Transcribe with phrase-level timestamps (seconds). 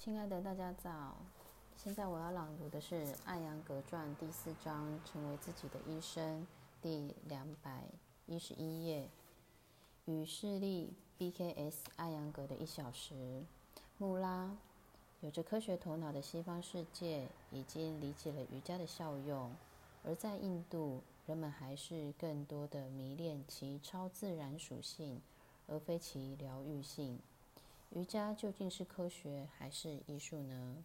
[0.00, 1.16] 亲爱的大家早，
[1.76, 6.42] 现在我要朗读的是《艾扬格传》第四章《成为自己的医生》
[6.80, 7.82] 第两百
[8.26, 9.08] 一十一页。
[10.04, 13.42] 与视力 BKS 艾扬格的一小时。
[13.98, 14.56] 穆拉，
[15.20, 19.50] 有着科学头脑的西方世界已经理解了瑜伽的效用，
[20.04, 25.20] 而在印度，人们还是更多的迷恋其超自然属性，
[25.66, 27.18] 而非其疗愈性。
[27.90, 30.84] 瑜伽究竟是科学还是艺术呢？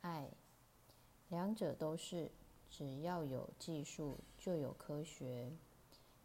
[0.00, 0.30] 爱，
[1.28, 2.30] 两者都是。
[2.68, 5.52] 只要有技术，就有科学。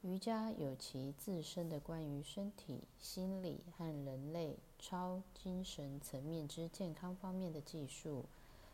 [0.02, 8.26] 瑜伽有其自身的关于身体、心理和人类超精神层面之健康方面的技术，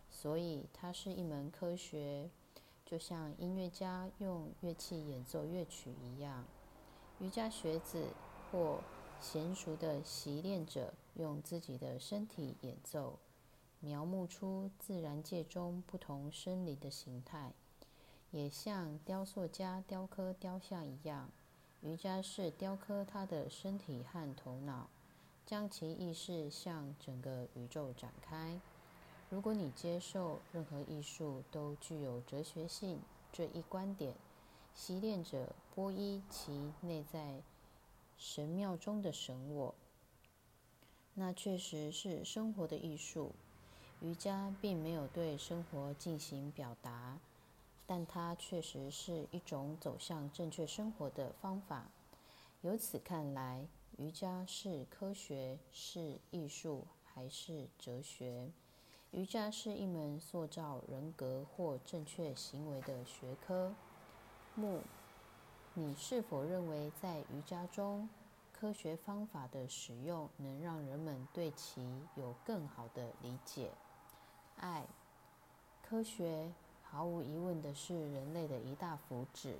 [0.09, 2.29] 所以它是一门科学，
[2.85, 6.45] 就像音乐家用乐器演奏乐曲一样。
[7.19, 8.07] 瑜伽学子
[8.49, 8.79] 或
[9.21, 13.17] 娴熟的习练者用自己的身体演奏，
[13.79, 17.51] 描摹出自然界中不同生理的形态，
[18.31, 21.29] 也像雕塑家雕刻雕像一样。
[21.81, 24.87] 瑜伽是雕刻他的身体和头脑，
[25.45, 28.59] 将其意识向整个宇宙展开。
[29.29, 32.99] 如果你接受任何艺术都具有哲学性
[33.31, 34.15] 这一观点，
[34.73, 37.41] 习练者波伊其内在。
[38.17, 39.75] 神庙中的神我，
[41.13, 43.31] 那确实是生活的艺术。
[44.01, 47.19] 瑜伽并没有对生活进行表达，
[47.85, 51.89] 但它确实是一种走向正确生活的方法。
[52.61, 58.51] 由此看来，瑜伽是科学、是艺术还是哲学？
[59.11, 63.73] 瑜伽是一门塑造人格或正确行为的学科。
[64.55, 64.81] 木。
[65.79, 68.09] 你是否认为，在瑜伽中，
[68.51, 71.79] 科学方法的使用能让人们对其
[72.15, 73.69] 有更好的理解？
[74.55, 74.87] 爱，
[75.83, 79.53] 科学毫无疑问的是人类的一大福祉。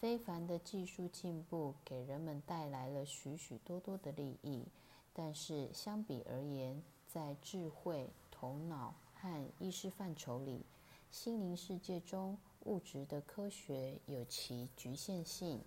[0.00, 4.64] 非凡的技术进步给人们带来了许许多多的利益，
[5.12, 10.64] 但是相比而言，在智慧、头脑和意识范畴里，
[11.10, 12.38] 心灵世界中。
[12.64, 15.60] 物质的科学有其局限性，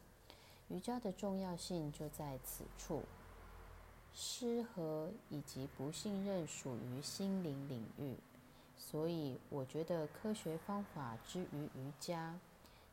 [0.69, 3.01] 瑜伽的重要性就在此处。
[4.13, 8.15] 失和以及不信任属于心灵领域，
[8.77, 12.39] 所以我觉得科学方法之于瑜伽，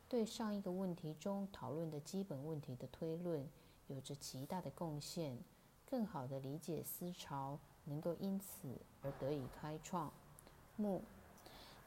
[0.08, 3.46] 对上一个问题中讨论的基本问题的推论
[3.88, 5.36] 有着极大的贡献。
[5.90, 10.10] 更好的理解思潮能够因此而得以开创。
[10.76, 11.02] 木，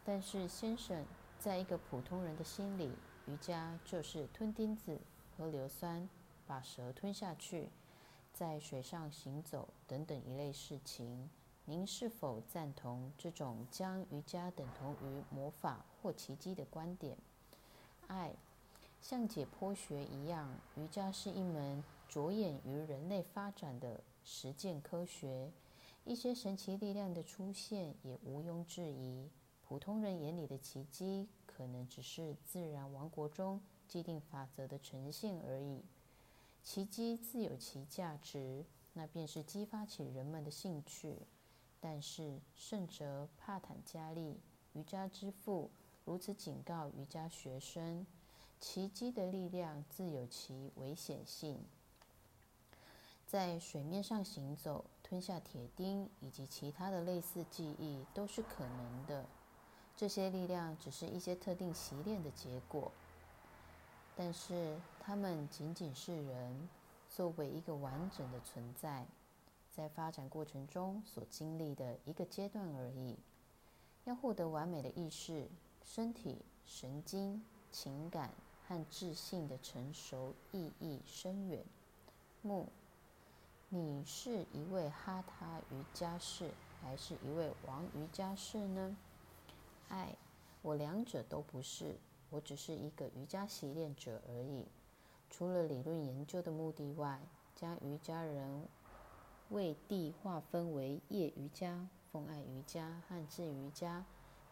[0.05, 1.03] 但是先生。
[1.43, 2.89] 在一个普通人的心里，
[3.25, 4.97] 瑜伽就是吞钉子、
[5.35, 6.07] 喝硫酸、
[6.47, 7.67] 把蛇吞下去、
[8.31, 11.29] 在水上行走等等一类事情。
[11.65, 17.17] 您是否赞同这种将瑜伽等同于魔法或奇迹的观点？
[18.07, 18.31] 爱，
[19.01, 25.51] 像解剖学一样，瑜伽是一门着眼于人类发展的实践科学。
[26.05, 29.27] 一些神奇力量的出现也毋庸置疑。
[29.73, 35.81] 普通人眼里的奇迹，可能只是自然王国中既定法则的呈现而已。
[36.61, 41.17] 奇迹自有其价值，那便是激发起人们的兴趣。
[41.79, 44.39] 但是圣哲帕坦加利
[44.73, 45.71] 瑜伽之父
[46.05, 48.05] 如此警告瑜伽学生：
[48.61, 51.57] 奇迹的力量自有其危险性。
[53.25, 59.25] 在水面上行走、吞下铁钉以及其他的类似记忆，都是可能的。
[59.95, 62.91] 这些力量只是一些特定习练的结果，
[64.15, 66.69] 但是他们仅仅是人
[67.09, 69.05] 作为一个完整的存在，
[69.71, 73.15] 在发展过程中所经历的一个阶段而已。
[74.05, 75.47] 要获得完美的意识、
[75.85, 78.31] 身体、神经、情感
[78.67, 81.63] 和智性的成熟，意义深远。
[82.41, 82.67] 木，
[83.69, 88.97] 你是一位哈他瑜伽士，还是一位王瑜伽士呢？
[89.93, 90.17] 爱，
[90.63, 91.99] 我两者都不是，
[92.31, 94.65] 我只是一个瑜伽习练者而已。
[95.29, 97.21] 除了理论研究的目的外，
[97.55, 98.67] 将瑜伽人
[99.49, 104.03] 为地划分为业瑜伽、风爱瑜伽和智瑜伽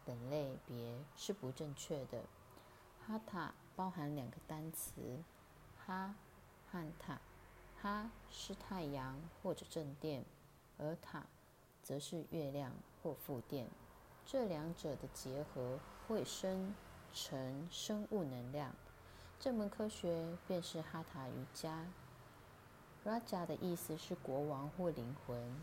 [0.04, 2.22] 等类别是不正确的。
[3.04, 4.92] 哈塔包含两个单词，
[5.76, 6.14] 哈
[6.70, 7.20] 和塔。
[7.80, 10.24] 哈是太阳或者正电，
[10.78, 11.26] 而塔
[11.82, 12.72] 则是月亮
[13.02, 13.66] 或负电。
[14.24, 16.74] 这两者的结合会生
[17.12, 18.74] 成生物能量，
[19.38, 21.84] 这门科学便是哈塔瑜伽。
[23.04, 25.60] Raja 的意思是国王或灵魂，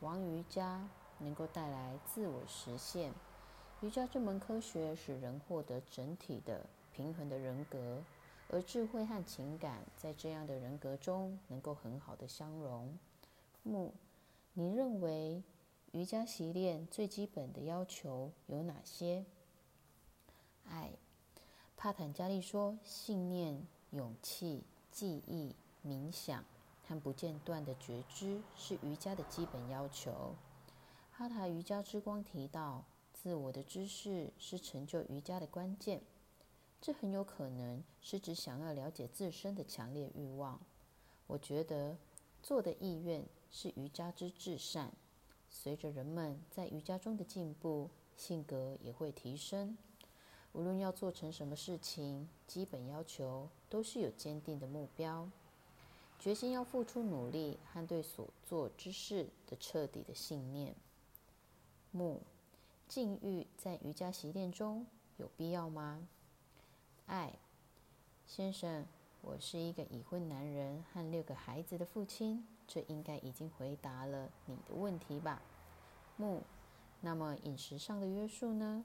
[0.00, 0.86] 王瑜伽
[1.18, 3.12] 能够带来自我实现。
[3.80, 8.02] 瑜伽这门科学使人获得整体的平衡的人格，
[8.50, 12.98] 而智慧和情感在这样的人格中能够很好的相融。
[13.62, 13.92] 木，
[14.52, 15.42] 你认为
[15.92, 19.26] 瑜伽习练最基本的要求有哪些？
[20.64, 20.92] 爱，
[21.76, 25.54] 帕坦加利说，信念、勇气、记忆、
[25.86, 26.42] 冥想
[26.88, 30.34] 和不间断的觉知是瑜伽的基本要求。
[31.10, 36.00] 哈塔瑜伽之光提到，自我的知识是成就瑜伽的关键。
[36.80, 40.58] 这很有可能是指想要了解自身的强烈欲望。
[41.26, 41.98] 我觉得
[42.42, 44.90] 做的意愿是瑜伽之至善。
[45.54, 49.76] 随着人们在瑜伽中的进步，性格也会提升。
[50.52, 55.28] 无论要做成什么事情，基本要求都是有坚定的目标，
[56.18, 60.74] 决心要付出努力和对所做之事的彻底的信念。
[61.90, 62.22] 木，
[62.88, 64.86] 禁欲在瑜伽习练中
[65.18, 66.08] 有必要吗？
[67.06, 67.34] 爱，
[68.26, 68.86] 先生，
[69.24, 75.40] 我是一个已婚男人和六个孩子的父亲，这应该已经回答了你的问题吧？
[76.16, 76.42] 木，
[77.00, 78.84] 那么饮食上的约束呢？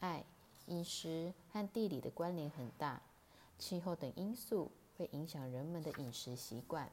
[0.00, 0.24] 爱，
[0.66, 3.02] 饮食和地理的关联很大，
[3.58, 6.90] 气候等因素会影响人们的饮食习惯，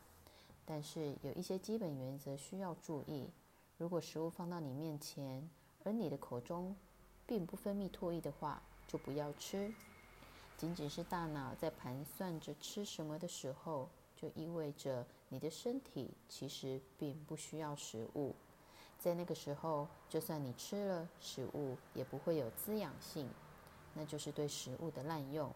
[0.65, 3.29] 但是有一些基本原则需要注意。
[3.77, 5.49] 如果食物放到你面前，
[5.85, 6.75] 而你的口中
[7.25, 9.73] 并不分泌唾液的话，就不要吃。
[10.57, 18.33] 仅仅是大脑在盘算着吃什么的时候，就意味着你的身体其实并不需要食物。
[18.97, 23.29] 在那个时候，就算你吃了食物，也不会有滋养性，
[23.93, 25.53] 那就是对食物的滥用。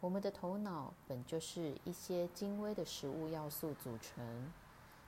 [0.00, 4.52] 我们的头脑本就是一些精微的食物要素组成。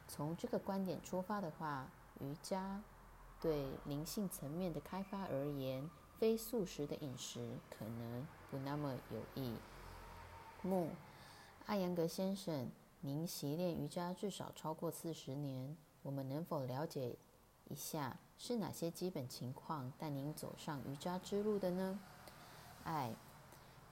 [0.08, 1.87] 从这个观点出发的话，
[2.20, 2.82] 瑜伽
[3.38, 5.88] 对灵性层面的开发而言，
[6.19, 9.55] 非素食的饮食可能不那么有益。
[10.62, 10.88] 木，
[11.67, 12.69] 阿扬格先生，
[13.00, 17.17] 您习练瑜伽至少超过四十年，我们能否了解
[17.69, 22.00] 一下是哪些基本情况带您走上瑜伽之路的呢？
[22.82, 23.14] 爱，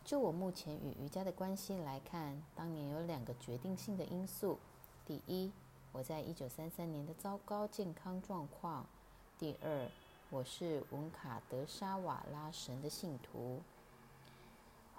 [0.04, 4.58] 就我目前与瑜伽的关系来看，当年有两个决定性的因素。
[5.06, 5.52] 第一，
[5.92, 8.84] 我在一九三三年的糟糕健康状况。
[9.38, 9.88] 第二，
[10.30, 13.62] 我是文卡德沙瓦拉神的信徒。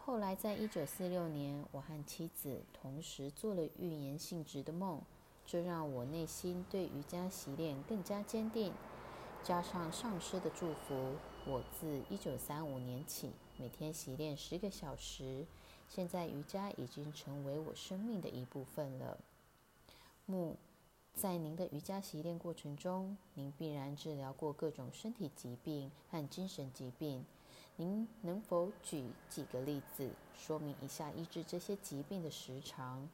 [0.10, 5.00] 后来，在一九四六年，我和妻子同时做了预言性质的梦，
[5.46, 8.74] 这让我内心对瑜伽习练更加坚定。
[9.44, 11.14] 加上上师的祝福，
[11.46, 15.46] 我自一九三五年起每天习练十个小时。
[15.88, 19.20] 现在，瑜伽已经成为我生命的一部分了。
[20.26, 20.58] 木。
[21.14, 27.26] 在您的瑜伽习练过程中，您必然治疗过各种身体疾病和精神疾病。
[27.80, 33.08] 您能否举几个例子，说明一下医治这些疾病的时长？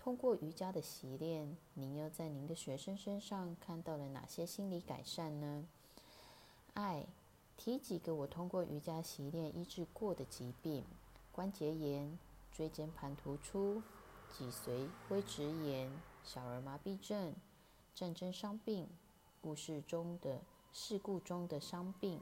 [0.00, 5.64] 通过瑜伽的习练，您又在您的学生身上看到了哪些心理改善呢？
[6.74, 7.04] 爱，
[7.56, 10.84] 提几个我通过瑜伽习练医治过的疾病：
[11.32, 12.16] 关节炎、
[12.52, 13.82] 椎间盘突出、
[14.30, 15.90] 脊髓灰质炎、
[16.22, 17.34] 小儿麻痹症。
[17.92, 18.88] 战争伤病、
[19.40, 20.42] 故事中的
[20.72, 22.20] 事故中的伤病、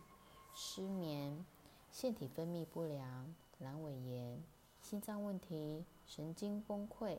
[0.54, 1.44] 失眠、
[1.92, 4.42] 腺体分泌不良、阑尾炎、
[4.80, 7.18] 心脏问题、神经崩溃、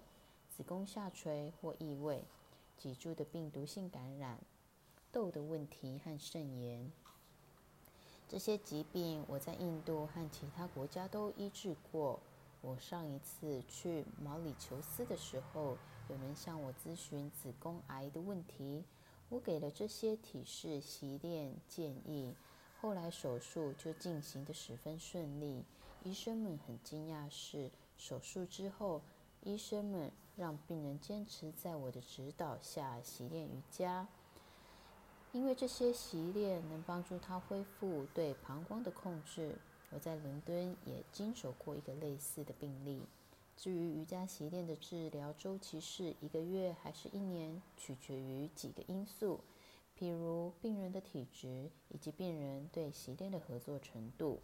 [0.50, 2.24] 子宫下垂或异位、
[2.78, 4.40] 脊柱的病毒性感染、
[5.12, 6.92] 痘的问题和肾炎。
[8.28, 12.20] 这些疾病我在印度和其他国家都医治过。
[12.62, 15.78] 我上一次去毛里求斯的时候。
[16.10, 18.84] 有人向我咨询子宫癌的问题，
[19.30, 22.36] 我给了这些体式、习练建议。
[22.82, 25.64] 后来手术就进行的十分顺利。
[26.04, 29.02] 医生们很惊讶，是手术之后，
[29.44, 34.08] 医生们让病人坚持在我的指导下习练瑜伽，
[35.32, 39.60] 因为这些习练能帮助他恢复对膀胱的控制。
[39.92, 43.04] 我在伦敦也经手过一个类似的病例。
[43.56, 49.40] 至于瑜伽习练的治疗周期是一个月还是一年，取决于几个因素，
[50.01, 54.39] 比如病人的体质以及病人对习练的合作程度。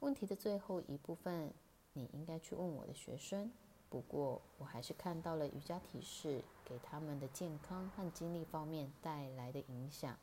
[0.00, 1.52] 问题的最后一部分，
[1.92, 3.52] 你应该去问我的学生。
[3.88, 10.18] 不过，我还是看到了瑜伽体式给他们的健康和精力方面带来的影响。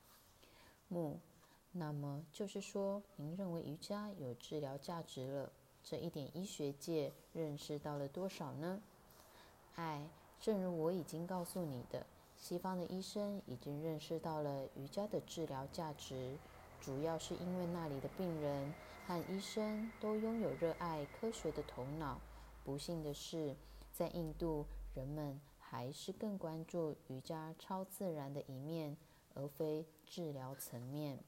[0.90, 1.18] 木，
[1.72, 5.50] 那么就是说，您认为瑜伽有治疗价值了？
[5.82, 8.82] 这一点医学界认识到了多少呢？
[9.76, 10.10] 爱，
[10.42, 12.06] 正如我已经告诉你的，
[12.42, 16.36] 西方的医生已经认识到了瑜伽的治疗价值，
[16.82, 18.74] 主要是因为那里的病人
[19.06, 22.20] 和医生都拥有热爱科学的头脑。
[22.64, 23.56] 不幸的是，
[23.94, 28.98] 在印度，人们还是更关注瑜伽超自然的一面，
[29.36, 31.20] 而非治疗层面。